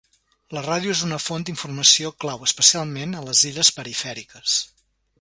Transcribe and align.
La 0.57 0.61
ràdio 0.67 0.95
és 0.97 1.03
una 1.07 1.19
font 1.25 1.45
d"informació 1.49 2.13
clau, 2.25 2.47
especialment 2.49 3.17
a 3.21 3.25
les 3.31 3.45
illes 3.53 3.73
perifèriques. 3.81 4.61